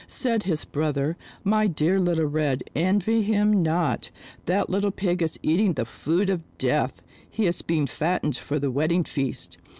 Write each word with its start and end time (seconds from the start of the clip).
Said 0.07 0.41
his 0.49 0.65
brother, 0.65 1.15
"My 1.43 1.67
dear 1.67 1.99
Little 1.99 2.25
Red, 2.25 2.63
envy 2.75 3.21
him 3.21 3.61
not. 3.61 4.09
That 4.47 4.67
little 4.67 4.89
Pig 4.89 5.21
is 5.21 5.39
eating 5.43 5.73
the 5.73 5.85
food 5.85 6.31
of 6.31 6.41
death! 6.57 7.03
He 7.29 7.45
is 7.45 7.61
being 7.61 7.85
fattened 7.85 8.35
for 8.35 8.57
the 8.57 8.71
wedding 8.71 9.03
feast. 9.03 9.59